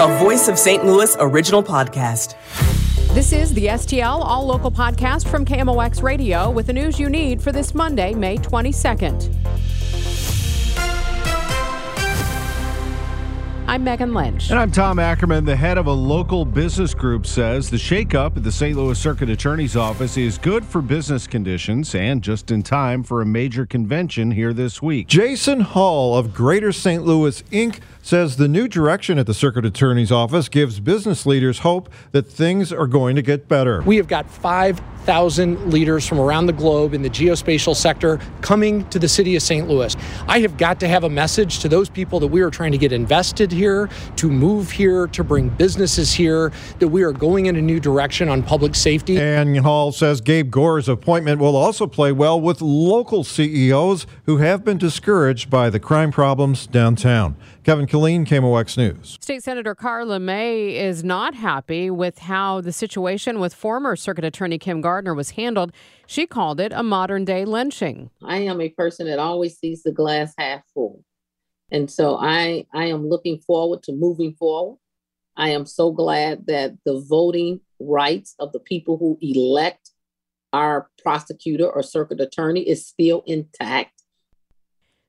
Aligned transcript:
a 0.00 0.18
Voice 0.18 0.48
of 0.48 0.58
St. 0.58 0.82
Louis 0.82 1.14
original 1.20 1.62
podcast. 1.62 2.34
This 3.12 3.34
is 3.34 3.52
the 3.52 3.66
STL 3.66 4.24
All 4.24 4.46
Local 4.46 4.70
podcast 4.70 5.28
from 5.28 5.44
KMOX 5.44 6.02
Radio 6.02 6.50
with 6.50 6.68
the 6.68 6.72
news 6.72 6.98
you 6.98 7.10
need 7.10 7.42
for 7.42 7.52
this 7.52 7.74
Monday, 7.74 8.14
May 8.14 8.38
22nd. 8.38 9.30
I'm 13.70 13.84
Megan 13.84 14.12
Lynch. 14.12 14.50
And 14.50 14.58
I'm 14.58 14.72
Tom 14.72 14.98
Ackerman. 14.98 15.44
The 15.44 15.54
head 15.54 15.78
of 15.78 15.86
a 15.86 15.92
local 15.92 16.44
business 16.44 16.92
group 16.92 17.24
says 17.24 17.70
the 17.70 17.76
shakeup 17.76 18.36
at 18.36 18.42
the 18.42 18.50
St. 18.50 18.76
Louis 18.76 18.98
Circuit 18.98 19.30
Attorney's 19.30 19.76
Office 19.76 20.16
is 20.16 20.38
good 20.38 20.64
for 20.64 20.82
business 20.82 21.28
conditions 21.28 21.94
and 21.94 22.20
just 22.20 22.50
in 22.50 22.64
time 22.64 23.04
for 23.04 23.22
a 23.22 23.24
major 23.24 23.66
convention 23.66 24.32
here 24.32 24.52
this 24.52 24.82
week. 24.82 25.06
Jason 25.06 25.60
Hall 25.60 26.18
of 26.18 26.34
Greater 26.34 26.72
St. 26.72 27.04
Louis 27.04 27.44
Inc. 27.52 27.78
says 28.02 28.38
the 28.38 28.48
new 28.48 28.66
direction 28.66 29.20
at 29.20 29.28
the 29.28 29.34
Circuit 29.34 29.64
Attorney's 29.64 30.10
Office 30.10 30.48
gives 30.48 30.80
business 30.80 31.24
leaders 31.24 31.60
hope 31.60 31.88
that 32.10 32.24
things 32.24 32.72
are 32.72 32.88
going 32.88 33.14
to 33.14 33.22
get 33.22 33.46
better. 33.46 33.82
We 33.82 33.98
have 33.98 34.08
got 34.08 34.28
5,000 34.28 35.70
leaders 35.72 36.08
from 36.08 36.18
around 36.18 36.46
the 36.46 36.52
globe 36.52 36.92
in 36.92 37.02
the 37.02 37.10
geospatial 37.10 37.76
sector 37.76 38.18
coming 38.40 38.88
to 38.88 38.98
the 38.98 39.08
city 39.08 39.36
of 39.36 39.44
St. 39.44 39.68
Louis. 39.68 39.96
I 40.26 40.40
have 40.40 40.56
got 40.56 40.80
to 40.80 40.88
have 40.88 41.04
a 41.04 41.10
message 41.10 41.60
to 41.60 41.68
those 41.68 41.88
people 41.88 42.18
that 42.18 42.26
we 42.26 42.40
are 42.40 42.50
trying 42.50 42.72
to 42.72 42.78
get 42.78 42.90
invested 42.90 43.52
here, 43.60 43.90
to 44.16 44.30
move 44.30 44.70
here, 44.70 45.06
to 45.08 45.22
bring 45.22 45.50
businesses 45.50 46.14
here, 46.14 46.50
that 46.78 46.88
we 46.88 47.02
are 47.02 47.12
going 47.12 47.44
in 47.44 47.56
a 47.56 47.60
new 47.60 47.78
direction 47.78 48.30
on 48.30 48.42
public 48.42 48.74
safety. 48.74 49.20
And 49.20 49.58
Hall 49.58 49.92
says 49.92 50.22
Gabe 50.22 50.50
Gore's 50.50 50.88
appointment 50.88 51.40
will 51.40 51.56
also 51.56 51.86
play 51.86 52.10
well 52.10 52.40
with 52.40 52.62
local 52.62 53.22
CEOs 53.22 54.06
who 54.24 54.38
have 54.38 54.64
been 54.64 54.78
discouraged 54.78 55.50
by 55.50 55.68
the 55.68 55.78
crime 55.78 56.10
problems 56.10 56.66
downtown. 56.66 57.36
Kevin 57.62 57.86
Killeen, 57.86 58.26
KMOX 58.26 58.78
News. 58.78 59.18
State 59.20 59.42
Senator 59.42 59.74
Karla 59.74 60.18
May 60.18 60.74
is 60.74 61.04
not 61.04 61.34
happy 61.34 61.90
with 61.90 62.20
how 62.20 62.62
the 62.62 62.72
situation 62.72 63.40
with 63.40 63.52
former 63.52 63.94
Circuit 63.94 64.24
Attorney 64.24 64.58
Kim 64.58 64.80
Gardner 64.80 65.12
was 65.12 65.30
handled. 65.32 65.70
She 66.06 66.26
called 66.26 66.60
it 66.60 66.72
a 66.74 66.82
modern 66.82 67.26
day 67.26 67.44
lynching. 67.44 68.08
I 68.24 68.38
am 68.38 68.62
a 68.62 68.70
person 68.70 69.06
that 69.08 69.18
always 69.18 69.58
sees 69.58 69.82
the 69.82 69.92
glass 69.92 70.32
half 70.38 70.62
full. 70.72 71.04
And 71.70 71.90
so 71.90 72.16
I, 72.16 72.66
I 72.74 72.86
am 72.86 73.08
looking 73.08 73.38
forward 73.40 73.82
to 73.84 73.92
moving 73.92 74.34
forward. 74.34 74.78
I 75.36 75.50
am 75.50 75.66
so 75.66 75.92
glad 75.92 76.46
that 76.46 76.74
the 76.84 77.00
voting 77.08 77.60
rights 77.78 78.34
of 78.38 78.52
the 78.52 78.60
people 78.60 78.98
who 78.98 79.18
elect 79.20 79.90
our 80.52 80.90
prosecutor 81.02 81.68
or 81.70 81.82
circuit 81.82 82.20
attorney 82.20 82.68
is 82.68 82.86
still 82.86 83.22
intact. 83.26 83.99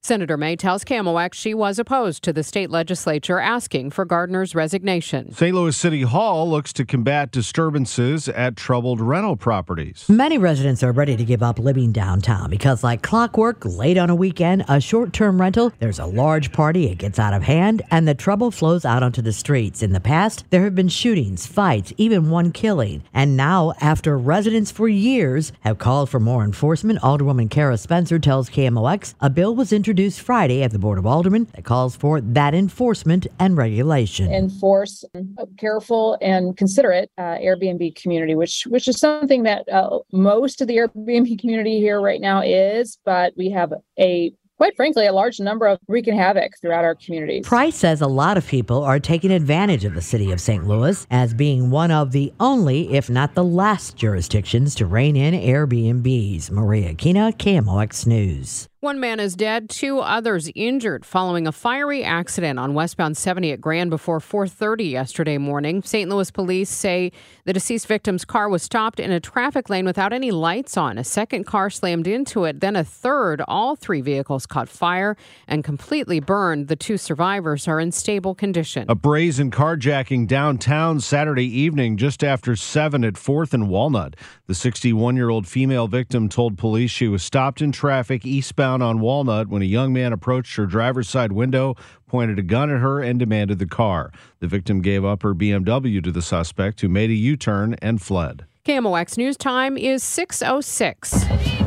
Senator 0.03 0.35
May 0.35 0.55
tells 0.55 0.83
KMOX 0.83 1.35
she 1.35 1.53
was 1.53 1.77
opposed 1.77 2.23
to 2.23 2.33
the 2.33 2.41
state 2.41 2.71
legislature 2.71 3.37
asking 3.37 3.91
for 3.91 4.03
Gardner's 4.03 4.55
resignation. 4.55 5.31
St. 5.31 5.53
Louis 5.53 5.77
City 5.77 6.01
Hall 6.01 6.49
looks 6.49 6.73
to 6.73 6.85
combat 6.85 7.29
disturbances 7.29 8.27
at 8.27 8.55
troubled 8.55 8.99
rental 8.99 9.35
properties. 9.35 10.09
Many 10.09 10.39
residents 10.39 10.81
are 10.81 10.91
ready 10.91 11.15
to 11.15 11.23
give 11.23 11.43
up 11.43 11.59
living 11.59 11.91
downtown 11.91 12.49
because, 12.49 12.83
like 12.83 13.03
clockwork, 13.03 13.63
late 13.63 13.99
on 13.99 14.09
a 14.09 14.15
weekend, 14.15 14.65
a 14.67 14.81
short 14.81 15.13
term 15.13 15.39
rental, 15.39 15.71
there's 15.77 15.99
a 15.99 16.07
large 16.07 16.51
party, 16.51 16.87
it 16.87 16.97
gets 16.97 17.19
out 17.19 17.35
of 17.35 17.43
hand, 17.43 17.83
and 17.91 18.07
the 18.07 18.15
trouble 18.15 18.49
flows 18.49 18.85
out 18.85 19.03
onto 19.03 19.21
the 19.21 19.31
streets. 19.31 19.83
In 19.83 19.93
the 19.93 19.99
past, 19.99 20.45
there 20.49 20.63
have 20.63 20.73
been 20.73 20.89
shootings, 20.89 21.45
fights, 21.45 21.93
even 21.97 22.31
one 22.31 22.51
killing. 22.51 23.03
And 23.13 23.37
now, 23.37 23.73
after 23.79 24.17
residents 24.17 24.71
for 24.71 24.87
years 24.87 25.51
have 25.59 25.77
called 25.77 26.09
for 26.09 26.19
more 26.19 26.43
enforcement, 26.43 27.01
Alderwoman 27.01 27.51
Cara 27.51 27.77
Spencer 27.77 28.17
tells 28.17 28.49
KMOX 28.49 29.13
a 29.21 29.29
bill 29.29 29.55
was 29.55 29.71
introduced 29.71 29.90
introduced 29.91 30.21
Friday 30.21 30.63
at 30.63 30.71
the 30.71 30.79
Board 30.79 30.97
of 30.97 31.05
Aldermen 31.05 31.47
that 31.53 31.65
calls 31.65 31.97
for 31.97 32.21
that 32.21 32.53
enforcement 32.53 33.27
and 33.39 33.57
regulation. 33.57 34.31
Enforce 34.31 35.03
a 35.13 35.45
careful 35.57 36.17
and 36.21 36.55
considerate 36.55 37.11
uh, 37.17 37.35
Airbnb 37.39 38.01
community, 38.01 38.33
which 38.33 38.65
which 38.69 38.87
is 38.87 38.97
something 38.97 39.43
that 39.43 39.67
uh, 39.67 39.99
most 40.13 40.61
of 40.61 40.69
the 40.69 40.77
Airbnb 40.77 41.37
community 41.41 41.81
here 41.81 41.99
right 41.99 42.21
now 42.21 42.41
is, 42.41 42.99
but 43.03 43.33
we 43.35 43.49
have 43.49 43.73
a 43.99 44.31
quite 44.55 44.77
frankly, 44.77 45.07
a 45.07 45.11
large 45.11 45.41
number 45.41 45.67
of 45.67 45.77
wreaking 45.89 46.15
havoc 46.15 46.53
throughout 46.61 46.85
our 46.85 46.95
communities. 46.95 47.45
Price 47.45 47.75
says 47.75 47.99
a 47.99 48.07
lot 48.07 48.37
of 48.37 48.47
people 48.47 48.83
are 48.83 48.99
taking 48.99 49.31
advantage 49.31 49.83
of 49.83 49.93
the 49.93 50.01
city 50.01 50.31
of 50.31 50.39
St. 50.39 50.65
Louis 50.65 51.05
as 51.11 51.33
being 51.33 51.69
one 51.69 51.91
of 51.91 52.13
the 52.13 52.31
only, 52.39 52.93
if 52.93 53.09
not 53.09 53.33
the 53.33 53.43
last, 53.43 53.97
jurisdictions 53.97 54.73
to 54.75 54.85
rein 54.85 55.17
in 55.17 55.33
Airbnbs. 55.33 56.49
Maria 56.49 56.93
Kina, 56.93 57.33
KMOX 57.33 58.05
News. 58.05 58.69
One 58.81 58.99
man 58.99 59.19
is 59.19 59.35
dead, 59.35 59.69
two 59.69 59.99
others 59.99 60.49
injured 60.55 61.05
following 61.05 61.45
a 61.45 61.51
fiery 61.51 62.03
accident 62.03 62.57
on 62.57 62.73
westbound 62.73 63.15
70 63.15 63.51
at 63.51 63.61
Grand 63.61 63.91
before 63.91 64.19
4:30 64.19 64.89
yesterday 64.89 65.37
morning. 65.37 65.83
St. 65.83 66.09
Louis 66.09 66.31
police 66.31 66.67
say 66.67 67.11
the 67.45 67.53
deceased 67.53 67.85
victim's 67.85 68.25
car 68.25 68.49
was 68.49 68.63
stopped 68.63 68.99
in 68.99 69.11
a 69.11 69.19
traffic 69.19 69.69
lane 69.69 69.85
without 69.85 70.13
any 70.13 70.31
lights 70.31 70.77
on. 70.77 70.97
A 70.97 71.03
second 71.03 71.43
car 71.43 71.69
slammed 71.69 72.07
into 72.07 72.43
it, 72.45 72.59
then 72.59 72.75
a 72.75 72.83
third. 72.83 73.43
All 73.47 73.75
three 73.75 74.01
vehicles 74.01 74.47
caught 74.47 74.67
fire 74.67 75.15
and 75.47 75.63
completely 75.63 76.19
burned. 76.19 76.67
The 76.67 76.75
two 76.75 76.97
survivors 76.97 77.67
are 77.67 77.79
in 77.79 77.91
stable 77.91 78.33
condition. 78.33 78.87
A 78.89 78.95
brazen 78.95 79.51
carjacking 79.51 80.25
downtown 80.25 80.99
Saturday 81.01 81.45
evening 81.45 81.97
just 81.97 82.23
after 82.23 82.55
7 82.55 83.03
at 83.03 83.13
4th 83.13 83.53
and 83.53 83.69
Walnut. 83.69 84.15
The 84.47 84.53
61-year-old 84.53 85.45
female 85.45 85.87
victim 85.87 86.29
told 86.29 86.57
police 86.57 86.89
she 86.89 87.07
was 87.07 87.21
stopped 87.21 87.61
in 87.61 87.71
traffic 87.71 88.25
eastbound 88.25 88.70
on 88.79 88.99
Walnut 88.99 89.47
when 89.47 89.63
a 89.63 89.65
young 89.65 89.91
man 89.91 90.13
approached 90.13 90.55
her 90.57 90.67
driver's 90.67 91.09
side 91.09 91.31
window, 91.31 91.73
pointed 92.05 92.37
a 92.37 92.43
gun 92.43 92.69
at 92.69 92.79
her, 92.79 93.01
and 93.01 93.17
demanded 93.17 93.57
the 93.57 93.65
car. 93.65 94.11
The 94.39 94.47
victim 94.47 94.83
gave 94.83 95.03
up 95.03 95.23
her 95.23 95.33
BMW 95.33 96.03
to 96.03 96.11
the 96.11 96.21
suspect, 96.21 96.81
who 96.81 96.89
made 96.89 97.09
a 97.09 97.15
U 97.15 97.35
turn 97.35 97.73
and 97.81 97.99
fled. 97.99 98.45
KMOX 98.65 99.17
News 99.17 99.37
Time 99.37 99.79
is 99.79 100.03
606. 100.03 101.60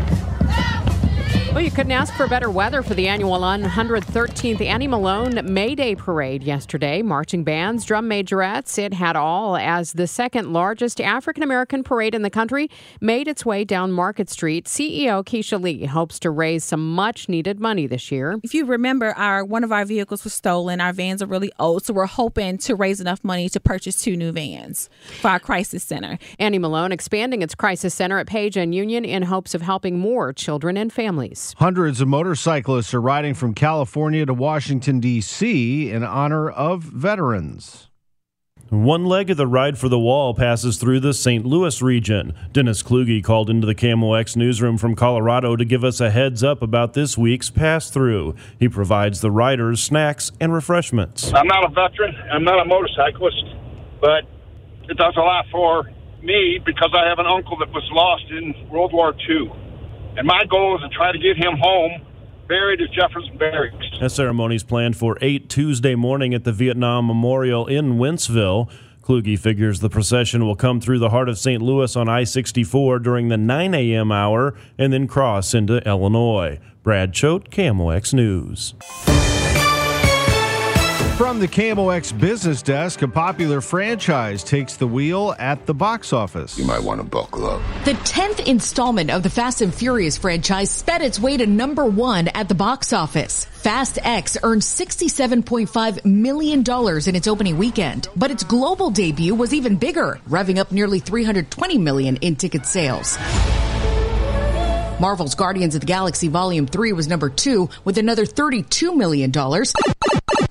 Well, 1.54 1.62
you 1.62 1.70
couldn't 1.70 1.92
ask 1.92 2.12
for 2.14 2.26
better 2.26 2.50
weather 2.50 2.82
for 2.82 2.94
the 2.94 3.06
annual 3.06 3.38
113th 3.38 4.60
Annie 4.60 4.88
Malone 4.88 5.40
May 5.54 5.76
Day 5.76 5.94
Parade 5.94 6.42
yesterday. 6.42 7.00
Marching 7.00 7.44
bands, 7.44 7.84
drum 7.84 8.10
majorettes, 8.10 8.76
it 8.76 8.92
had 8.92 9.14
all 9.14 9.56
as 9.56 9.92
the 9.92 10.08
second 10.08 10.52
largest 10.52 11.00
African 11.00 11.44
American 11.44 11.84
parade 11.84 12.12
in 12.12 12.22
the 12.22 12.28
country 12.28 12.68
made 13.00 13.28
its 13.28 13.46
way 13.46 13.62
down 13.62 13.92
Market 13.92 14.28
Street. 14.28 14.64
CEO 14.64 15.24
Keisha 15.24 15.62
Lee 15.62 15.84
hopes 15.84 16.18
to 16.18 16.30
raise 16.32 16.64
some 16.64 16.92
much 16.92 17.28
needed 17.28 17.60
money 17.60 17.86
this 17.86 18.10
year. 18.10 18.40
If 18.42 18.52
you 18.52 18.64
remember, 18.64 19.12
our 19.12 19.44
one 19.44 19.62
of 19.62 19.70
our 19.70 19.84
vehicles 19.84 20.24
was 20.24 20.34
stolen. 20.34 20.80
Our 20.80 20.92
vans 20.92 21.22
are 21.22 21.26
really 21.26 21.52
old, 21.60 21.84
so 21.84 21.94
we're 21.94 22.06
hoping 22.06 22.58
to 22.58 22.74
raise 22.74 23.00
enough 23.00 23.22
money 23.22 23.48
to 23.50 23.60
purchase 23.60 24.02
two 24.02 24.16
new 24.16 24.32
vans 24.32 24.90
for 25.20 25.28
our 25.28 25.38
crisis 25.38 25.84
center. 25.84 26.18
Annie 26.40 26.58
Malone 26.58 26.90
expanding 26.90 27.42
its 27.42 27.54
crisis 27.54 27.94
center 27.94 28.18
at 28.18 28.26
Page 28.26 28.56
and 28.56 28.74
Union 28.74 29.04
in 29.04 29.22
hopes 29.22 29.54
of 29.54 29.62
helping 29.62 30.00
more 30.00 30.32
children 30.32 30.76
and 30.76 30.92
families. 30.92 31.43
Hundreds 31.58 32.00
of 32.00 32.08
motorcyclists 32.08 32.94
are 32.94 33.00
riding 33.00 33.34
from 33.34 33.54
California 33.54 34.24
to 34.24 34.32
Washington, 34.32 35.00
D.C. 35.00 35.90
in 35.90 36.02
honor 36.02 36.50
of 36.50 36.82
veterans. 36.82 37.88
One 38.70 39.04
leg 39.04 39.30
of 39.30 39.36
the 39.36 39.46
ride 39.46 39.78
for 39.78 39.88
the 39.88 39.98
wall 39.98 40.34
passes 40.34 40.78
through 40.78 41.00
the 41.00 41.12
St. 41.12 41.44
Louis 41.44 41.80
region. 41.82 42.34
Dennis 42.52 42.82
Kluge 42.82 43.22
called 43.22 43.50
into 43.50 43.66
the 43.66 43.74
KMOX 43.74 44.36
newsroom 44.36 44.78
from 44.78 44.96
Colorado 44.96 45.54
to 45.54 45.64
give 45.64 45.84
us 45.84 46.00
a 46.00 46.10
heads 46.10 46.42
up 46.42 46.62
about 46.62 46.94
this 46.94 47.18
week's 47.18 47.50
pass 47.50 47.90
through. 47.90 48.34
He 48.58 48.68
provides 48.68 49.20
the 49.20 49.30
riders 49.30 49.82
snacks 49.82 50.32
and 50.40 50.52
refreshments. 50.52 51.32
I'm 51.34 51.46
not 51.46 51.64
a 51.64 51.68
veteran, 51.68 52.16
I'm 52.32 52.42
not 52.42 52.58
a 52.60 52.64
motorcyclist, 52.64 53.44
but 54.00 54.24
it 54.88 54.96
does 54.96 55.14
a 55.16 55.20
lot 55.20 55.44
for 55.52 55.84
me 56.22 56.58
because 56.64 56.90
I 56.94 57.06
have 57.08 57.18
an 57.18 57.26
uncle 57.26 57.56
that 57.58 57.70
was 57.70 57.88
lost 57.92 58.24
in 58.30 58.68
World 58.70 58.92
War 58.92 59.14
II. 59.28 59.52
And 60.16 60.26
my 60.26 60.44
goal 60.44 60.76
is 60.76 60.82
to 60.82 60.88
try 60.88 61.12
to 61.12 61.18
get 61.18 61.36
him 61.36 61.56
home 61.60 62.02
buried 62.46 62.80
at 62.80 62.92
Jefferson 62.92 63.36
Barracks. 63.36 63.86
A 64.00 64.08
ceremony 64.08 64.56
is 64.56 64.62
planned 64.62 64.96
for 64.96 65.18
8 65.20 65.48
Tuesday 65.48 65.94
morning 65.94 66.34
at 66.34 66.44
the 66.44 66.52
Vietnam 66.52 67.06
Memorial 67.06 67.66
in 67.66 67.94
Wentzville. 67.94 68.70
Kluge 69.02 69.38
figures 69.38 69.80
the 69.80 69.90
procession 69.90 70.46
will 70.46 70.56
come 70.56 70.80
through 70.80 70.98
the 70.98 71.10
heart 71.10 71.28
of 71.28 71.38
St. 71.38 71.60
Louis 71.60 71.94
on 71.96 72.08
I 72.08 72.24
64 72.24 73.00
during 73.00 73.28
the 73.28 73.36
9 73.36 73.74
a.m. 73.74 74.12
hour 74.12 74.54
and 74.78 74.92
then 74.92 75.06
cross 75.06 75.52
into 75.52 75.78
Illinois. 75.86 76.58
Brad 76.82 77.12
Choate, 77.12 77.50
KMOX 77.50 78.14
News. 78.14 78.74
From 81.16 81.38
the 81.38 81.46
KMOX 81.46 82.18
business 82.18 82.60
desk, 82.60 83.02
a 83.02 83.06
popular 83.06 83.60
franchise 83.60 84.42
takes 84.42 84.76
the 84.76 84.88
wheel 84.88 85.32
at 85.38 85.64
the 85.64 85.72
box 85.72 86.12
office. 86.12 86.58
You 86.58 86.64
might 86.64 86.82
want 86.82 87.00
to 87.00 87.06
buckle 87.06 87.46
up. 87.46 87.62
The 87.84 87.92
10th 87.92 88.44
installment 88.48 89.12
of 89.12 89.22
the 89.22 89.30
Fast 89.30 89.60
and 89.60 89.72
Furious 89.72 90.18
franchise 90.18 90.72
sped 90.72 91.02
its 91.02 91.20
way 91.20 91.36
to 91.36 91.46
number 91.46 91.84
one 91.84 92.26
at 92.34 92.48
the 92.48 92.56
box 92.56 92.92
office. 92.92 93.44
Fast 93.44 94.00
X 94.02 94.36
earned 94.42 94.62
$67.5 94.62 96.04
million 96.04 96.64
in 97.06 97.14
its 97.14 97.28
opening 97.28 97.58
weekend, 97.58 98.08
but 98.16 98.32
its 98.32 98.42
global 98.42 98.90
debut 98.90 99.36
was 99.36 99.54
even 99.54 99.76
bigger, 99.76 100.18
revving 100.28 100.58
up 100.58 100.72
nearly 100.72 100.98
320 100.98 101.78
million 101.78 102.16
in 102.16 102.34
ticket 102.34 102.66
sales. 102.66 103.16
Marvel's 105.00 105.34
Guardians 105.36 105.74
of 105.74 105.80
the 105.80 105.86
Galaxy 105.86 106.26
Volume 106.28 106.66
3 106.66 106.92
was 106.92 107.06
number 107.06 107.28
two 107.28 107.68
with 107.84 107.98
another 107.98 108.24
$32 108.24 108.96
million. 108.96 109.32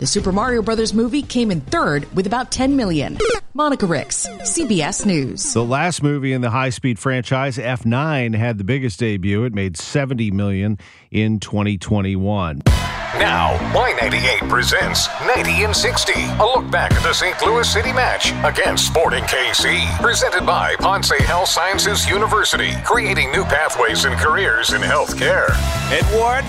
The 0.03 0.07
The 0.07 0.19
Super 0.19 0.33
Mario 0.33 0.61
Brothers 0.61 0.93
movie 0.93 1.21
came 1.21 1.49
in 1.49 1.61
third 1.61 2.13
with 2.13 2.27
about 2.27 2.51
10 2.51 2.75
million. 2.75 3.17
Monica 3.53 3.85
Ricks, 3.85 4.27
CBS 4.41 5.05
News. 5.05 5.53
The 5.53 5.63
last 5.63 6.03
movie 6.03 6.33
in 6.33 6.41
the 6.41 6.49
high-speed 6.49 6.99
franchise, 6.99 7.57
F9, 7.57 8.35
had 8.35 8.57
the 8.57 8.65
biggest 8.65 8.99
debut. 8.99 9.45
It 9.45 9.53
made 9.53 9.77
70 9.77 10.31
million 10.31 10.77
in 11.09 11.39
2021. 11.39 12.63
Now, 12.65 13.55
Y98 13.71 14.49
presents 14.49 15.07
90 15.37 15.63
and 15.63 15.73
60, 15.73 16.11
a 16.11 16.51
look 16.53 16.69
back 16.69 16.91
at 16.91 17.01
the 17.01 17.13
St. 17.13 17.41
Louis 17.41 17.71
City 17.71 17.93
match 17.93 18.33
against 18.43 18.87
Sporting 18.87 19.23
KC. 19.23 20.01
Presented 20.01 20.45
by 20.45 20.75
Ponce 20.79 21.11
Health 21.11 21.47
Sciences 21.47 22.09
University, 22.09 22.73
creating 22.83 23.31
new 23.31 23.45
pathways 23.45 24.03
and 24.03 24.15
careers 24.15 24.73
in 24.73 24.81
healthcare. 24.81 25.47
Edward, 25.93 26.43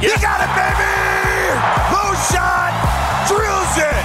you 0.00 0.14
got 0.22 0.38
it, 0.46 0.50
baby! 0.54 1.30
Low 1.92 2.14
shot, 2.30 2.99
drills 3.28 3.74
it! 3.76 4.04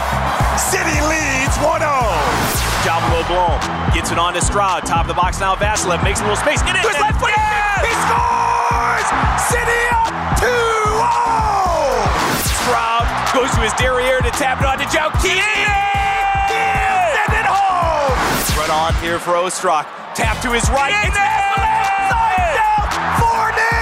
City 0.59 0.97
leads 1.07 1.56
1 1.59 1.83
0. 1.83 2.56
Job 2.85 3.01
Blom 3.27 3.57
gets 3.94 4.12
it 4.12 4.19
on 4.19 4.33
to 4.33 4.41
Stroud, 4.41 4.85
top 4.85 5.01
of 5.03 5.07
the 5.07 5.13
box 5.13 5.39
now. 5.39 5.56
Vassilev 5.56 6.03
makes 6.03 6.19
a 6.19 6.23
little 6.23 6.38
space. 6.38 6.62
In 6.62 6.75
it, 6.75 6.85
His 6.85 6.94
left 7.01 7.19
foot, 7.19 7.33
he 7.33 7.94
scores! 8.06 9.07
City 9.50 9.81
up 9.89 10.13
2 10.38 10.45
0! 10.45 11.06
Stroud 12.45 13.06
goes 13.33 13.50
to 13.56 13.62
his 13.62 13.73
derriere 13.73 14.21
to 14.21 14.31
tap 14.31 14.62
it 14.62 14.67
on 14.67 14.77
to 14.77 14.85
Keane. 14.85 15.41
Send 17.17 17.33
it 17.33 17.47
home! 17.50 18.13
Run 18.59 18.69
on 18.69 18.94
here 19.01 19.19
for 19.19 19.33
Ostrak. 19.33 19.85
Tap 20.13 20.41
to 20.44 20.51
his 20.51 20.69
right. 20.69 20.94
It's 21.07 21.15
Side 21.15 22.56
down, 22.56 22.88
4 23.19 23.53
0! 23.71 23.75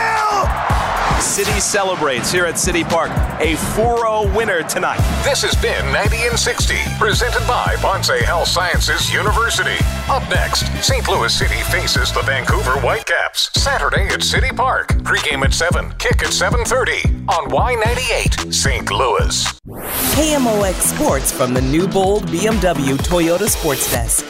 City 1.23 1.59
celebrates 1.59 2.31
here 2.31 2.45
at 2.45 2.59
City 2.59 2.83
Park. 2.83 3.09
A 3.39 3.55
4 3.55 3.97
0 3.97 4.35
winner 4.35 4.61
tonight. 4.63 4.99
This 5.23 5.41
has 5.41 5.55
been 5.55 5.91
90 5.91 6.17
and 6.27 6.37
60, 6.37 6.75
presented 6.99 7.45
by 7.47 7.75
Ponce 7.77 8.09
Health 8.09 8.49
Sciences 8.49 9.11
University. 9.11 9.77
Up 10.09 10.27
next, 10.29 10.67
St. 10.83 11.07
Louis 11.07 11.33
City 11.33 11.61
faces 11.71 12.11
the 12.11 12.21
Vancouver 12.23 12.73
Whitecaps. 12.81 13.49
Saturday 13.59 14.07
at 14.07 14.21
City 14.21 14.49
Park. 14.49 14.89
Pregame 15.03 15.43
at 15.43 15.53
7, 15.53 15.93
kick 15.97 16.21
at 16.21 16.29
7.30 16.29 17.27
on 17.29 17.49
Y98 17.49 18.53
St. 18.53 18.91
Louis. 18.91 19.43
KMOX 20.13 20.73
Sports 20.73 21.31
from 21.31 21.53
the 21.53 21.61
new 21.61 21.87
bold 21.87 22.23
BMW 22.27 22.97
Toyota 22.97 23.47
Sports 23.47 23.89
Desk. 23.91 24.25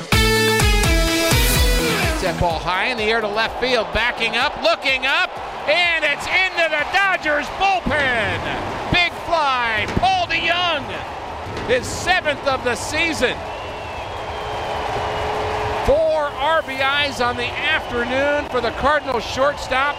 That 2.22 2.40
ball 2.40 2.60
high 2.60 2.86
in 2.86 2.98
the 2.98 3.04
air 3.04 3.20
to 3.20 3.28
left 3.28 3.60
field, 3.60 3.88
backing 3.94 4.38
up, 4.38 4.64
looking 4.64 5.06
up, 5.06 5.30
and 5.68 6.04
it's 6.04 6.28
into 6.28 6.68
the 6.70 6.86
Dodgers 6.92 7.48
bullpen. 7.58 8.92
Big 8.92 9.14
fly, 9.24 9.86
Paul 9.98 10.28
DeJong, 10.28 10.84
his 11.68 11.88
seventh 11.88 12.46
of 12.48 12.64
the 12.64 12.76
season. 12.76 13.36
Four 15.86 16.30
RBIs 16.30 17.26
on 17.26 17.38
the 17.38 17.48
afternoon 17.48 18.50
for 18.50 18.62
the 18.62 18.72
Cardinals 18.72 19.24
shortstop. 19.24 19.96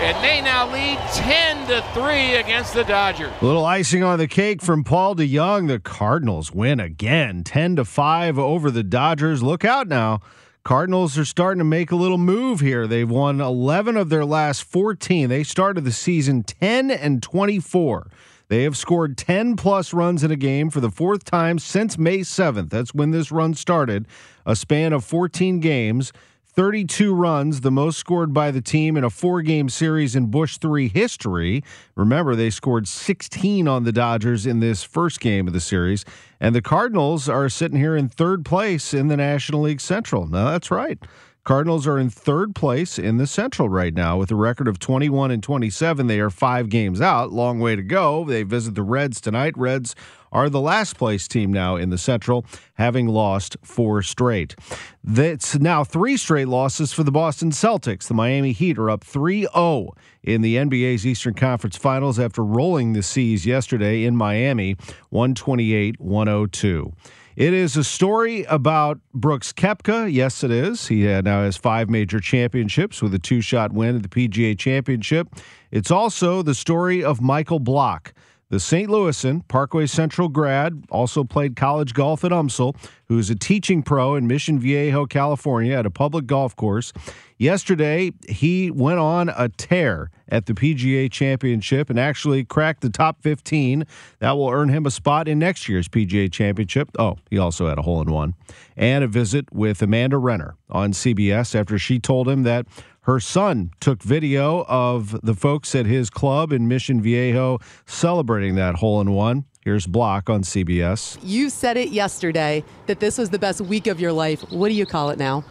And 0.00 0.24
they 0.24 0.40
now 0.40 0.72
lead 0.72 0.98
10 1.12 1.68
to 1.68 1.84
3 1.92 2.36
against 2.36 2.72
the 2.72 2.84
Dodgers. 2.84 3.32
A 3.40 3.44
little 3.44 3.66
icing 3.66 4.02
on 4.02 4.18
the 4.18 4.26
cake 4.26 4.62
from 4.62 4.82
Paul 4.82 5.14
DeJong. 5.14 5.68
The 5.68 5.78
Cardinals 5.78 6.52
win 6.52 6.80
again, 6.80 7.44
10 7.44 7.76
to 7.76 7.84
5 7.84 8.38
over 8.38 8.70
the 8.70 8.82
Dodgers. 8.82 9.42
Look 9.42 9.64
out 9.64 9.88
now. 9.88 10.20
Cardinals 10.62 11.16
are 11.16 11.24
starting 11.24 11.58
to 11.58 11.64
make 11.64 11.90
a 11.90 11.96
little 11.96 12.18
move 12.18 12.60
here. 12.60 12.86
They've 12.86 13.08
won 13.08 13.40
11 13.40 13.96
of 13.96 14.10
their 14.10 14.26
last 14.26 14.62
14. 14.64 15.30
They 15.30 15.42
started 15.42 15.84
the 15.84 15.92
season 15.92 16.42
10 16.42 16.90
and 16.90 17.22
24. 17.22 18.08
They 18.48 18.64
have 18.64 18.76
scored 18.76 19.16
10 19.16 19.56
plus 19.56 19.94
runs 19.94 20.22
in 20.22 20.30
a 20.30 20.36
game 20.36 20.68
for 20.68 20.80
the 20.80 20.90
fourth 20.90 21.24
time 21.24 21.58
since 21.58 21.96
May 21.96 22.18
7th. 22.18 22.68
That's 22.68 22.92
when 22.92 23.10
this 23.10 23.32
run 23.32 23.54
started. 23.54 24.06
A 24.44 24.54
span 24.54 24.92
of 24.92 25.02
14 25.02 25.60
games. 25.60 26.12
32 26.50 27.14
runs, 27.14 27.60
the 27.60 27.70
most 27.70 27.98
scored 27.98 28.34
by 28.34 28.50
the 28.50 28.60
team 28.60 28.96
in 28.96 29.04
a 29.04 29.10
four 29.10 29.40
game 29.40 29.68
series 29.68 30.16
in 30.16 30.26
Busch 30.26 30.58
3 30.58 30.88
history. 30.88 31.62
Remember, 31.94 32.34
they 32.34 32.50
scored 32.50 32.88
16 32.88 33.68
on 33.68 33.84
the 33.84 33.92
Dodgers 33.92 34.46
in 34.46 34.60
this 34.60 34.82
first 34.82 35.20
game 35.20 35.46
of 35.46 35.52
the 35.52 35.60
series. 35.60 36.04
And 36.40 36.54
the 36.54 36.62
Cardinals 36.62 37.28
are 37.28 37.48
sitting 37.48 37.78
here 37.78 37.96
in 37.96 38.08
third 38.08 38.44
place 38.44 38.92
in 38.92 39.08
the 39.08 39.16
National 39.16 39.62
League 39.62 39.80
Central. 39.80 40.26
Now, 40.26 40.50
that's 40.50 40.70
right. 40.70 40.98
Cardinals 41.44 41.86
are 41.86 41.98
in 41.98 42.10
third 42.10 42.54
place 42.54 42.98
in 42.98 43.16
the 43.16 43.26
Central 43.26 43.68
right 43.68 43.94
now 43.94 44.18
with 44.18 44.30
a 44.30 44.34
record 44.34 44.68
of 44.68 44.78
21 44.78 45.30
and 45.30 45.42
27. 45.42 46.06
They 46.06 46.20
are 46.20 46.28
five 46.28 46.68
games 46.68 47.00
out. 47.00 47.32
Long 47.32 47.60
way 47.60 47.76
to 47.76 47.82
go. 47.82 48.24
They 48.24 48.42
visit 48.42 48.74
the 48.74 48.82
Reds 48.82 49.22
tonight. 49.22 49.56
Reds 49.56 49.94
are 50.32 50.50
the 50.50 50.60
last 50.60 50.98
place 50.98 51.26
team 51.26 51.50
now 51.50 51.76
in 51.76 51.88
the 51.88 51.98
Central, 51.98 52.44
having 52.74 53.08
lost 53.08 53.56
four 53.62 54.02
straight. 54.02 54.54
That's 55.02 55.58
now 55.58 55.82
three 55.82 56.18
straight 56.18 56.48
losses 56.48 56.92
for 56.92 57.04
the 57.04 57.10
Boston 57.10 57.50
Celtics. 57.50 58.06
The 58.06 58.14
Miami 58.14 58.52
Heat 58.52 58.78
are 58.78 58.90
up 58.90 59.02
3 59.02 59.46
0 59.52 59.94
in 60.22 60.42
the 60.42 60.56
NBA's 60.56 61.06
Eastern 61.06 61.34
Conference 61.34 61.76
Finals 61.76 62.18
after 62.18 62.44
rolling 62.44 62.92
the 62.92 63.02
C's 63.02 63.46
yesterday 63.46 64.04
in 64.04 64.14
Miami, 64.14 64.76
128 65.08 66.00
102. 66.00 66.92
It 67.36 67.54
is 67.54 67.76
a 67.76 67.84
story 67.84 68.42
about 68.44 68.98
Brooks 69.14 69.52
Koepka. 69.52 70.12
Yes, 70.12 70.42
it 70.42 70.50
is. 70.50 70.88
He 70.88 71.08
uh, 71.08 71.20
now 71.20 71.42
has 71.42 71.56
five 71.56 71.88
major 71.88 72.18
championships 72.18 73.00
with 73.00 73.14
a 73.14 73.20
two 73.20 73.40
shot 73.40 73.72
win 73.72 73.96
at 73.96 74.02
the 74.02 74.08
PGA 74.08 74.58
Championship. 74.58 75.28
It's 75.70 75.92
also 75.92 76.42
the 76.42 76.54
story 76.54 77.04
of 77.04 77.20
Michael 77.20 77.60
Block. 77.60 78.12
The 78.50 78.58
St. 78.58 78.90
Louisan, 78.90 79.46
Parkway 79.46 79.86
Central 79.86 80.28
grad, 80.28 80.82
also 80.90 81.22
played 81.22 81.54
college 81.54 81.94
golf 81.94 82.24
at 82.24 82.32
UMSL, 82.32 82.74
who 83.06 83.16
is 83.16 83.30
a 83.30 83.36
teaching 83.36 83.80
pro 83.80 84.16
in 84.16 84.26
Mission 84.26 84.58
Viejo, 84.58 85.06
California, 85.06 85.76
at 85.76 85.86
a 85.86 85.90
public 85.90 86.26
golf 86.26 86.56
course. 86.56 86.92
Yesterday, 87.38 88.10
he 88.28 88.72
went 88.72 88.98
on 88.98 89.28
a 89.28 89.48
tear 89.48 90.10
at 90.28 90.46
the 90.46 90.52
PGA 90.52 91.08
Championship 91.12 91.90
and 91.90 91.98
actually 91.98 92.44
cracked 92.44 92.80
the 92.80 92.90
top 92.90 93.22
15. 93.22 93.86
That 94.18 94.32
will 94.32 94.50
earn 94.50 94.68
him 94.68 94.84
a 94.84 94.90
spot 94.90 95.28
in 95.28 95.38
next 95.38 95.68
year's 95.68 95.86
PGA 95.86 96.30
Championship. 96.30 96.90
Oh, 96.98 97.18
he 97.30 97.38
also 97.38 97.68
had 97.68 97.78
a 97.78 97.82
hole 97.82 98.02
in 98.02 98.10
one. 98.10 98.34
And 98.76 99.04
a 99.04 99.06
visit 99.06 99.52
with 99.52 99.80
Amanda 99.80 100.18
Renner 100.18 100.56
on 100.68 100.90
CBS 100.90 101.54
after 101.54 101.78
she 101.78 102.00
told 102.00 102.28
him 102.28 102.42
that 102.42 102.66
her 103.10 103.18
son 103.18 103.72
took 103.80 104.04
video 104.04 104.64
of 104.68 105.20
the 105.22 105.34
folks 105.34 105.74
at 105.74 105.84
his 105.84 106.10
club 106.10 106.52
in 106.52 106.68
Mission 106.68 107.02
Viejo 107.02 107.58
celebrating 107.84 108.54
that 108.54 108.76
hole 108.76 109.00
in 109.00 109.10
one. 109.10 109.44
Here's 109.62 109.84
Block 109.84 110.30
on 110.30 110.42
CBS. 110.42 111.18
You 111.20 111.50
said 111.50 111.76
it 111.76 111.88
yesterday 111.88 112.62
that 112.86 113.00
this 113.00 113.18
was 113.18 113.28
the 113.30 113.38
best 113.38 113.62
week 113.62 113.88
of 113.88 113.98
your 113.98 114.12
life. 114.12 114.42
What 114.52 114.68
do 114.68 114.74
you 114.74 114.86
call 114.86 115.10
it 115.10 115.18
now? 115.18 115.44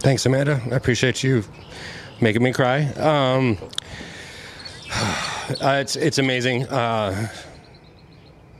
Thanks, 0.00 0.26
Amanda. 0.26 0.60
I 0.64 0.74
appreciate 0.74 1.22
you 1.22 1.44
making 2.20 2.42
me 2.42 2.52
cry. 2.52 2.86
Um, 2.94 3.56
uh, 4.92 5.78
it's 5.80 5.94
it's 5.94 6.18
amazing. 6.18 6.64
Uh, 6.66 7.28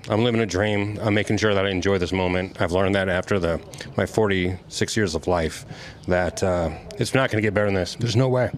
I'm 0.08 0.22
living 0.22 0.40
a 0.40 0.46
dream. 0.46 0.98
I'm 1.00 1.14
making 1.14 1.38
sure 1.38 1.54
that 1.54 1.64
I 1.64 1.70
enjoy 1.70 1.96
this 1.98 2.12
moment. 2.12 2.60
I've 2.60 2.72
learned 2.72 2.94
that 2.94 3.08
after 3.08 3.38
the 3.38 3.60
my 3.96 4.04
46 4.04 4.96
years 4.96 5.14
of 5.14 5.26
life 5.26 5.64
that 6.08 6.42
uh, 6.42 6.70
it's 6.98 7.14
not 7.14 7.30
going 7.30 7.42
to 7.42 7.46
get 7.46 7.54
better 7.54 7.66
than 7.66 7.74
this. 7.74 7.96
There's 7.98 8.16
no 8.16 8.28
way, 8.28 8.50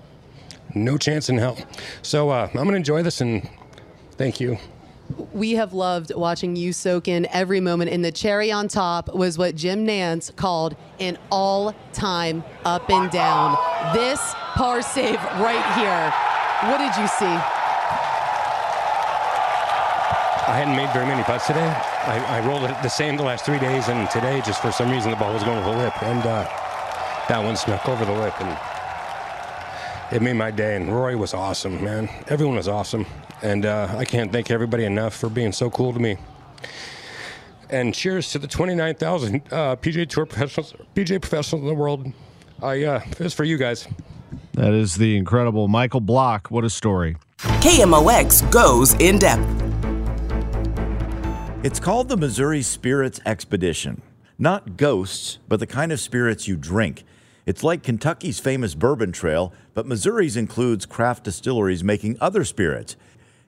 no 0.74 0.98
chance 0.98 1.28
in 1.28 1.38
hell. 1.38 1.56
So 2.02 2.30
uh, 2.30 2.48
I'm 2.48 2.54
going 2.54 2.70
to 2.70 2.76
enjoy 2.76 3.02
this 3.02 3.20
and 3.20 3.48
thank 4.12 4.40
you. 4.40 4.58
We 5.32 5.52
have 5.52 5.72
loved 5.72 6.12
watching 6.16 6.56
you 6.56 6.72
soak 6.72 7.06
in 7.06 7.28
every 7.32 7.60
moment. 7.60 7.92
And 7.92 8.04
the 8.04 8.10
cherry 8.10 8.50
on 8.50 8.66
top 8.66 9.14
was 9.14 9.38
what 9.38 9.54
Jim 9.54 9.86
Nantz 9.86 10.34
called 10.34 10.74
an 10.98 11.16
all-time 11.30 12.42
up 12.64 12.90
and 12.90 13.08
down. 13.12 13.56
This 13.94 14.20
par 14.34 14.82
save 14.82 15.22
right 15.38 15.64
here. 15.76 16.12
What 16.72 16.78
did 16.78 17.00
you 17.00 17.06
see? 17.06 17.55
I 20.48 20.56
hadn't 20.56 20.76
made 20.76 20.92
very 20.92 21.06
many 21.06 21.24
putts 21.24 21.48
today. 21.48 21.66
I, 21.66 22.38
I 22.38 22.46
rolled 22.46 22.62
it 22.62 22.76
the 22.80 22.88
same 22.88 23.16
the 23.16 23.24
last 23.24 23.44
three 23.44 23.58
days, 23.58 23.88
and 23.88 24.08
today, 24.10 24.40
just 24.46 24.62
for 24.62 24.70
some 24.70 24.92
reason, 24.92 25.10
the 25.10 25.16
ball 25.16 25.34
was 25.34 25.42
going 25.42 25.58
over 25.58 25.72
the 25.72 25.76
lip, 25.76 26.02
and 26.04 26.20
uh, 26.20 26.44
that 27.28 27.42
one 27.42 27.56
snuck 27.56 27.88
over 27.88 28.04
the 28.04 28.12
lip, 28.12 28.32
and 28.40 28.56
it 30.14 30.22
made 30.22 30.34
my 30.34 30.52
day. 30.52 30.76
And 30.76 30.94
Rory 30.94 31.16
was 31.16 31.34
awesome, 31.34 31.82
man. 31.82 32.08
Everyone 32.28 32.54
was 32.54 32.68
awesome, 32.68 33.06
and 33.42 33.66
uh, 33.66 33.92
I 33.96 34.04
can't 34.04 34.30
thank 34.30 34.52
everybody 34.52 34.84
enough 34.84 35.16
for 35.16 35.28
being 35.28 35.50
so 35.50 35.68
cool 35.68 35.92
to 35.92 35.98
me. 35.98 36.16
And 37.68 37.92
cheers 37.92 38.30
to 38.30 38.38
the 38.38 38.46
29,000 38.46 39.42
uh, 39.50 39.74
PGA 39.74 40.08
Tour 40.08 40.26
professionals, 40.26 40.74
PGA 40.94 41.20
professionals 41.20 41.62
in 41.62 41.68
the 41.68 41.74
world. 41.74 42.12
I 42.62 42.84
uh, 42.84 43.00
it's 43.18 43.34
for 43.34 43.42
you 43.42 43.56
guys. 43.56 43.88
That 44.52 44.72
is 44.72 44.94
the 44.94 45.16
incredible 45.16 45.66
Michael 45.66 46.00
Block. 46.00 46.52
What 46.52 46.64
a 46.64 46.70
story. 46.70 47.16
KMOX 47.38 48.48
goes 48.52 48.94
in 48.94 49.18
depth. 49.18 49.55
It's 51.62 51.80
called 51.80 52.10
the 52.10 52.18
Missouri 52.18 52.60
Spirits 52.60 53.18
Expedition. 53.25 54.02
Not 54.38 54.76
ghosts, 54.76 55.38
but 55.48 55.58
the 55.58 55.66
kind 55.66 55.90
of 55.90 55.98
spirits 55.98 56.46
you 56.46 56.54
drink. 56.54 57.02
It's 57.46 57.64
like 57.64 57.82
Kentucky's 57.82 58.38
famous 58.38 58.75
bourbon 58.75 59.10
trail, 59.10 59.54
but 59.72 59.86
Missouri's 59.86 60.36
includes 60.36 60.84
craft 60.84 61.25
distilleries 61.25 61.82
making 61.82 62.18
other 62.20 62.44
spirits. 62.44 62.96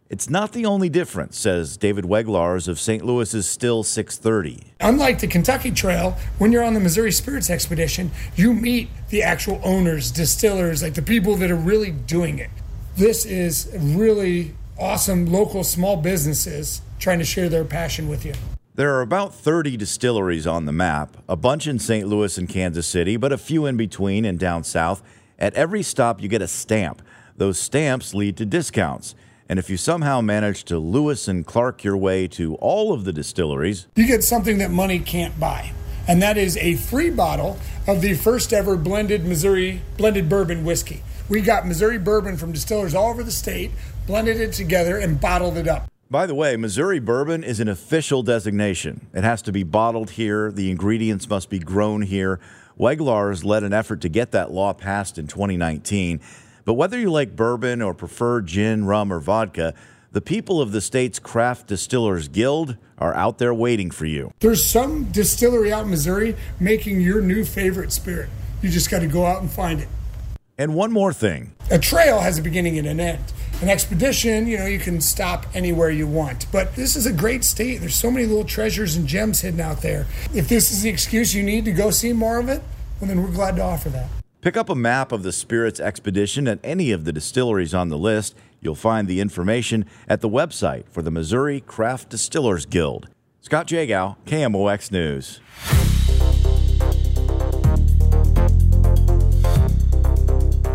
It's 0.08 0.30
not 0.30 0.52
the 0.52 0.64
only 0.64 0.88
difference, 0.88 1.38
says 1.38 1.76
David 1.76 2.06
Weglarz 2.06 2.66
of 2.66 2.80
St. 2.80 3.04
Louis's 3.04 3.46
Still 3.46 3.82
630. 3.82 4.72
Unlike 4.80 5.20
the 5.20 5.26
Kentucky 5.26 5.70
Trail, 5.70 6.16
when 6.38 6.50
you're 6.50 6.64
on 6.64 6.72
the 6.72 6.80
Missouri 6.80 7.12
Spirits 7.12 7.50
Expedition, 7.50 8.10
you 8.34 8.54
meet 8.54 8.88
the 9.10 9.22
actual 9.22 9.60
owners, 9.62 10.10
distillers, 10.10 10.82
like 10.82 10.94
the 10.94 11.02
people 11.02 11.36
that 11.36 11.50
are 11.50 11.56
really 11.56 11.90
doing 11.90 12.38
it. 12.38 12.50
This 12.96 13.26
is 13.26 13.70
really 13.78 14.54
awesome 14.78 15.26
local 15.26 15.62
small 15.62 15.98
businesses 15.98 16.80
trying 16.98 17.18
to 17.18 17.24
share 17.24 17.48
their 17.48 17.64
passion 17.64 18.08
with 18.08 18.24
you. 18.24 18.34
There 18.74 18.94
are 18.94 19.00
about 19.00 19.34
30 19.34 19.76
distilleries 19.76 20.46
on 20.46 20.64
the 20.64 20.72
map, 20.72 21.16
a 21.28 21.34
bunch 21.34 21.66
in 21.66 21.78
St. 21.78 22.06
Louis 22.06 22.38
and 22.38 22.48
Kansas 22.48 22.86
City, 22.86 23.16
but 23.16 23.32
a 23.32 23.38
few 23.38 23.66
in 23.66 23.76
between 23.76 24.24
and 24.24 24.38
down 24.38 24.62
south. 24.62 25.02
At 25.38 25.54
every 25.54 25.82
stop, 25.82 26.22
you 26.22 26.28
get 26.28 26.42
a 26.42 26.46
stamp. 26.48 27.02
Those 27.36 27.58
stamps 27.58 28.14
lead 28.14 28.36
to 28.36 28.46
discounts. 28.46 29.14
And 29.48 29.58
if 29.58 29.70
you 29.70 29.76
somehow 29.76 30.20
manage 30.20 30.64
to 30.64 30.78
Lewis 30.78 31.26
and 31.26 31.46
Clark 31.46 31.82
your 31.82 31.96
way 31.96 32.28
to 32.28 32.54
all 32.56 32.92
of 32.92 33.04
the 33.04 33.12
distilleries, 33.12 33.86
you 33.96 34.06
get 34.06 34.22
something 34.22 34.58
that 34.58 34.70
money 34.70 34.98
can't 34.98 35.38
buy. 35.40 35.72
And 36.06 36.22
that 36.22 36.36
is 36.36 36.56
a 36.58 36.76
free 36.76 37.10
bottle 37.10 37.58
of 37.86 38.00
the 38.00 38.14
first 38.14 38.52
ever 38.52 38.76
blended 38.76 39.24
Missouri 39.24 39.82
blended 39.96 40.28
bourbon 40.28 40.64
whiskey. 40.64 41.02
We 41.28 41.40
got 41.40 41.66
Missouri 41.66 41.98
bourbon 41.98 42.36
from 42.36 42.52
distillers 42.52 42.94
all 42.94 43.10
over 43.10 43.22
the 43.22 43.32
state, 43.32 43.72
blended 44.06 44.40
it 44.40 44.52
together, 44.52 44.96
and 44.98 45.20
bottled 45.20 45.56
it 45.56 45.68
up. 45.68 45.90
By 46.10 46.24
the 46.24 46.34
way, 46.34 46.56
Missouri 46.56 47.00
bourbon 47.00 47.44
is 47.44 47.60
an 47.60 47.68
official 47.68 48.22
designation. 48.22 49.08
It 49.12 49.24
has 49.24 49.42
to 49.42 49.52
be 49.52 49.62
bottled 49.62 50.12
here, 50.12 50.50
the 50.50 50.70
ingredients 50.70 51.28
must 51.28 51.50
be 51.50 51.58
grown 51.58 52.00
here. 52.00 52.40
Weglarz 52.80 53.44
led 53.44 53.62
an 53.62 53.74
effort 53.74 54.00
to 54.00 54.08
get 54.08 54.30
that 54.30 54.50
law 54.50 54.72
passed 54.72 55.18
in 55.18 55.26
2019. 55.26 56.20
But 56.64 56.74
whether 56.74 56.98
you 56.98 57.10
like 57.10 57.36
bourbon 57.36 57.82
or 57.82 57.92
prefer 57.92 58.40
gin, 58.40 58.86
rum, 58.86 59.12
or 59.12 59.20
vodka, 59.20 59.74
the 60.10 60.22
people 60.22 60.62
of 60.62 60.72
the 60.72 60.80
state's 60.80 61.18
Craft 61.18 61.66
Distillers 61.66 62.28
Guild 62.28 62.78
are 62.96 63.14
out 63.14 63.36
there 63.36 63.52
waiting 63.52 63.90
for 63.90 64.06
you. 64.06 64.32
There's 64.40 64.64
some 64.64 65.12
distillery 65.12 65.74
out 65.74 65.84
in 65.84 65.90
Missouri 65.90 66.36
making 66.58 67.02
your 67.02 67.20
new 67.20 67.44
favorite 67.44 67.92
spirit. 67.92 68.30
You 68.62 68.70
just 68.70 68.90
got 68.90 69.00
to 69.00 69.08
go 69.08 69.26
out 69.26 69.42
and 69.42 69.50
find 69.50 69.80
it. 69.80 69.88
And 70.56 70.74
one 70.74 70.90
more 70.90 71.12
thing 71.12 71.52
a 71.70 71.78
trail 71.78 72.20
has 72.20 72.38
a 72.38 72.42
beginning 72.42 72.78
and 72.78 72.88
an 72.88 72.98
end. 72.98 73.24
An 73.60 73.68
expedition, 73.68 74.46
you 74.46 74.56
know, 74.56 74.66
you 74.66 74.78
can 74.78 75.00
stop 75.00 75.44
anywhere 75.52 75.90
you 75.90 76.06
want. 76.06 76.46
But 76.52 76.76
this 76.76 76.94
is 76.94 77.06
a 77.06 77.12
great 77.12 77.42
state. 77.42 77.78
There's 77.78 77.96
so 77.96 78.08
many 78.08 78.24
little 78.24 78.44
treasures 78.44 78.94
and 78.94 79.04
gems 79.04 79.40
hidden 79.40 79.60
out 79.60 79.82
there. 79.82 80.06
If 80.32 80.48
this 80.48 80.70
is 80.70 80.82
the 80.82 80.88
excuse 80.88 81.34
you 81.34 81.42
need 81.42 81.64
to 81.64 81.72
go 81.72 81.90
see 81.90 82.12
more 82.12 82.38
of 82.38 82.48
it, 82.48 82.62
well, 83.00 83.08
then 83.08 83.20
we're 83.20 83.32
glad 83.32 83.56
to 83.56 83.62
offer 83.62 83.88
that. 83.88 84.08
Pick 84.42 84.56
up 84.56 84.68
a 84.68 84.76
map 84.76 85.10
of 85.10 85.24
the 85.24 85.32
Spirits 85.32 85.80
Expedition 85.80 86.46
at 86.46 86.60
any 86.62 86.92
of 86.92 87.04
the 87.04 87.12
distilleries 87.12 87.74
on 87.74 87.88
the 87.88 87.98
list. 87.98 88.36
You'll 88.60 88.76
find 88.76 89.08
the 89.08 89.18
information 89.18 89.86
at 90.08 90.20
the 90.20 90.28
website 90.28 90.88
for 90.88 91.02
the 91.02 91.10
Missouri 91.10 91.60
Craft 91.60 92.10
Distillers 92.10 92.64
Guild. 92.64 93.08
Scott 93.40 93.66
Jagow, 93.66 94.16
KMOX 94.26 94.92
News. 94.92 95.40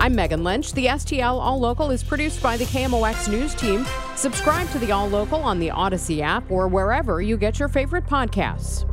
I'm 0.03 0.15
Megan 0.15 0.43
Lynch. 0.43 0.73
The 0.73 0.87
STL 0.87 1.39
All 1.39 1.57
Local 1.57 1.89
is 1.89 2.03
produced 2.03 2.43
by 2.43 2.57
the 2.57 2.65
KMOX 2.65 3.29
News 3.29 3.55
team. 3.55 3.85
Subscribe 4.17 4.69
to 4.71 4.79
the 4.79 4.91
All 4.91 5.07
Local 5.07 5.39
on 5.39 5.59
the 5.59 5.71
Odyssey 5.71 6.21
app 6.21 6.51
or 6.51 6.67
wherever 6.67 7.21
you 7.21 7.37
get 7.37 7.57
your 7.57 7.69
favorite 7.69 8.05
podcasts. 8.05 8.83